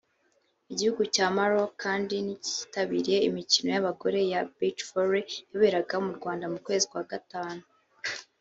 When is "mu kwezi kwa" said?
6.53-7.03